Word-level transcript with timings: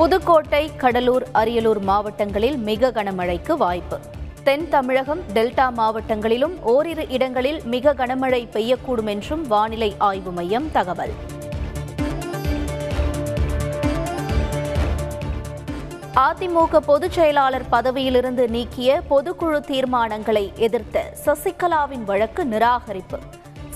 புதுக்கோட்டை 0.00 0.76
கடலூர் 0.76 1.26
அரியலூர் 1.34 1.80
மாவட்டங்களில் 1.80 2.56
மிக 2.56 2.90
கனமழைக்கு 2.90 3.56
வாய்ப்பு. 3.56 3.98
தென் 4.44 4.68
தமிழகம் 4.68 5.20
டெல்டா 5.34 5.70
மாவட்டங்களிலும் 5.76 6.60
ஓரிரு 6.60 7.08
இடங்களில் 7.08 7.62
மிக 7.64 7.94
கனமழை 7.94 8.46
பெய்யக்கூடும் 8.52 9.06
என்றும் 9.06 9.46
வானிலை 9.46 9.94
ஆய்வு 9.98 10.30
மையம் 10.30 10.72
தகவல். 10.72 11.10
அதிமுக 16.14 16.76
பொதுச் 16.76 17.12
செயலாளர் 17.12 17.68
பதவியிலிருந்து 17.70 18.48
நீக்கிய 18.48 19.00
பொதுக்குழு 19.10 19.60
தீர்மானங்களை 19.60 20.54
எதிர்த்த 20.54 21.12
சசிகலாவின் 21.24 22.04
வழக்கு 22.04 22.44
நிராகரிப்பு. 22.44 23.18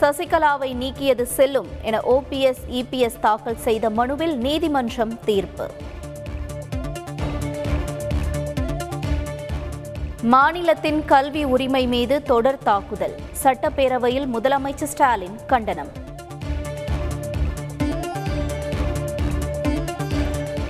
சசிகலாவை 0.01 0.75
நீக்கியது 0.77 1.23
செல்லும் 1.23 1.67
என 1.83 2.01
ஓபிஎஸ் 2.01 2.65
இபிஎஸ் 2.71 3.21
தாக்கல் 3.21 3.59
செய்த 3.59 3.91
மனுவில் 3.91 4.37
நீதிமன்றம் 4.37 5.19
தீர்ப்பு. 5.25 5.71
மாநிலத்தின் 10.25 11.05
கல்வி 11.05 11.45
உரிமை 11.45 11.87
மீது 11.87 12.23
தொடர் 12.23 12.59
தாக்குதல். 12.59 13.15
சட்டப்பேரவையில் 13.43 14.27
முதலமைச்சர் 14.33 14.91
ஸ்டாலின் 14.95 15.39
கண்டனம். 15.47 15.89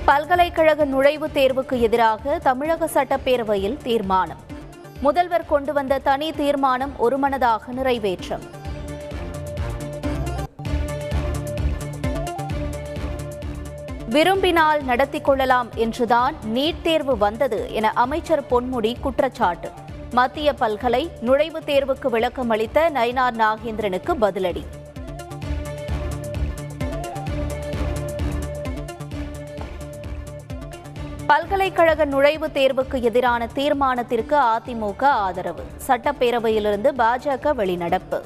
பல்கலைக்கழக 0.05 0.85
நுழைவுத் 0.85 1.33
தேர்வுக்கு 1.33 1.79
எதிராக 1.79 2.39
தமிழக 2.39 2.85
சட்டப்பேரவையில் 2.85 3.77
தீர்மானம். 3.77 4.39
முதல்வர் 5.01 5.45
கொண்டு 5.45 5.73
வந்த 5.73 5.97
தனி 5.97 6.31
தீர்மானம் 6.31 6.93
ஒருமனதாக 6.97 7.71
நிறைவேற்றம். 7.71 8.43
விரும்பினால் 14.15 14.83
நடத்திக் 14.83 15.23
கொள்ளலாம் 15.23 15.67
என்றுதான் 15.75 16.35
நீட் 16.53 16.81
தேர்வு 16.83 17.17
வந்தது 17.17 17.73
என 17.73 17.89
அமைச்சர் 17.89 18.43
பொன்முடி 18.51 18.95
குற்றச்சாட்டு. 19.01 19.71
மத்திய 20.11 20.53
பல்கலை 20.53 21.09
நுழைவுத் 21.21 21.65
தேர்வுக்கு 21.65 22.07
விளக்கம் 22.07 22.49
அளித்த 22.49 22.89
நயினார் 22.89 23.35
நாகேந்திரனுக்கு 23.35 24.13
பதிலடி. 24.21 24.63
பல்கலைக்கழக 31.27 32.05
நுழைவுத் 32.05 32.53
தேர்வுக்கு 32.53 33.01
எதிரான 33.01 33.47
தீர்மானத்திற்கு 33.55 34.37
அதிமுக 34.37 35.03
ஆதரவு. 35.03 35.63
சட்டப்பேரவையிலிருந்து 35.87 36.91
பாஜக 36.97 37.53
வெளிநடப்பு. 37.53 38.21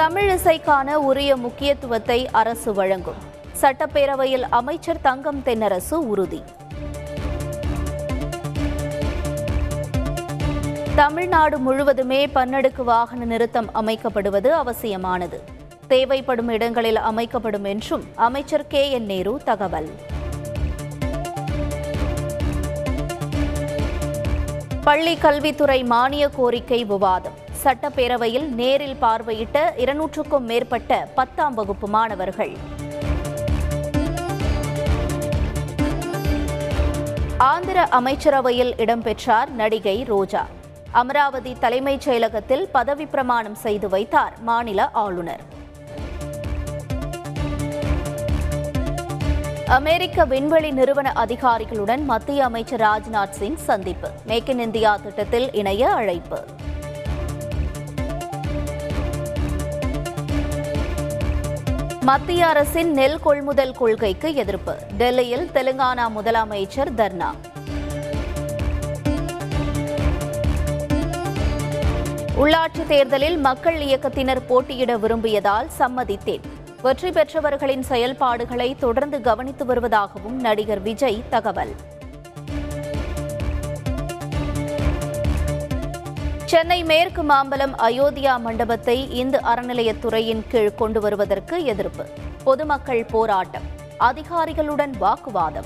தமிழிசைக்கான 0.00 0.94
உரிய 0.94 1.36
முக்கியத்துவத்தை 1.36 2.28
அரசு 2.30 2.72
வழங்கும். 2.72 3.14
சட்டப்பேரவையில் 3.60 4.46
அமைச்சர் 4.50 5.00
தங்கம் 5.00 5.42
தென்னரசு 5.44 5.94
உறுதி. 5.94 6.42
தமிழ்நாடு 10.94 11.58
முழுவதுமே 11.58 12.26
பன்னடுக்கு 12.26 12.84
வாகன 12.84 13.24
நிறுத்தம் 13.24 13.70
அமைக்கப்படுவது 13.74 14.46
அவசியமானது. 14.46 15.42
தேவைப்படும் 15.88 16.48
இடங்களில் 16.48 16.96
அமைக்கப்படும் 16.96 17.64
என்றும் 17.64 18.04
அமைச்சர் 18.14 18.66
கே 18.66 18.90
என் 18.90 19.04
நேரு 19.04 19.40
தகவல். 19.44 19.90
பள்ளி 24.84 25.16
கல்வித்துறை 25.16 25.84
மானிய 25.84 26.28
கோரிக்கை 26.28 26.84
விவாதம். 26.84 27.39
சட்டப்பேரவையில் 27.64 28.48
நேரில் 28.48 28.96
பார்வையிட்ட 29.02 29.58
இருநூற்றுக்கும் 29.76 30.46
மேற்பட்ட 30.46 31.08
பத்தாம் 31.14 31.54
வகுப்பு 31.54 31.88
மாணவர்கள். 31.88 32.56
ஆந்திர 37.36 37.82
அமைச்சரவையில் 37.82 38.74
இடம்பெற்றார் 38.74 39.48
நடிகை 39.48 40.04
ரோஜா. 40.04 40.46
அமராவதி 40.90 41.56
தலைமைச் 41.60 42.08
செயலகத்தில் 42.08 42.66
பதவி 42.72 43.06
பிரமாணம் 43.06 43.54
செய்து 43.54 43.88
வைத்தார் 43.88 44.32
மாநில 44.40 44.90
ஆளுநர். 44.90 45.40
அமெரிக்க 49.66 50.24
விண்வெளி 50.24 50.70
நிறுவன 50.70 51.12
அதிகாரிகளுடன் 51.12 52.04
மத்திய 52.04 52.44
அமைச்சர் 52.44 52.80
ராஜ்நாத் 52.80 53.30
சிங் 53.30 53.56
சந்திப்பு. 53.56 54.10
மேக் 54.26 54.48
இன் 54.48 54.58
இந்தியா 54.58 54.96
திட்டத்தில் 54.96 55.52
இணைய 55.52 55.90
அழைப்பு. 55.90 56.44
மத்திய 62.04 62.46
அரசின் 62.46 62.92
நெல் 62.92 63.18
கொள்முதல் 63.20 63.72
கொள்கைக்கு 63.72 64.34
எதிர்ப்பு. 64.34 64.76
டெல்லியில் 64.98 65.50
தெலுங்கானா 65.54 66.04
முதலமைச்சர் 66.16 66.90
தர்ணா. 66.96 67.30
உள்ளாட்சி 72.36 72.86
தேர்தலில் 72.86 73.38
மக்கள் 73.38 73.78
இயக்கத்தினர் 73.80 74.46
போட்டியிட 74.46 74.96
விரும்பியதால் 74.96 75.68
சம்மதித்தேன். 75.78 76.40
வெற்றி 76.82 77.10
பெற்றவர்களின் 77.10 77.82
செயல்பாடுகளை 77.82 78.76
தொடர்ந்து 78.78 79.20
கவனித்து 79.20 79.64
வருவதாகவும் 79.64 80.38
நடிகர் 80.38 80.82
விஜய் 80.82 81.22
தகவல். 81.30 81.74
சென்னை 86.50 86.84
மேற்கு 86.84 87.22
மாம்பலம் 87.22 87.74
அயோத்தியா 87.78 88.40
மண்டபத்தை 88.40 89.10
இந்து 89.10 89.38
அறநிலையத்துறையின் 89.38 90.48
கீழ் 90.48 90.74
கொண்டு 90.74 91.00
வருவதற்கு 91.00 91.64
எதிர்ப்பு. 91.64 92.06
பொதுமக்கள் 92.44 93.04
போராட்டம். 93.04 93.62
அதிகாரிகளுடன் 93.98 94.90
வாக்குவாதம். 94.90 95.64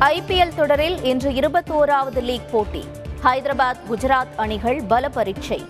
ஐபிஎல் 0.00 0.54
தொடரில் 0.54 1.02
இன்று 1.02 1.30
இருபத்தோராவது 1.30 2.22
லீக் 2.22 2.52
போட்டி. 2.52 2.84
ஹைதராபாத் 3.24 3.80
குஜராத் 3.90 4.34
அணிகள் 4.36 4.82
பல 4.82 5.08
பரீட்சை 5.08 5.66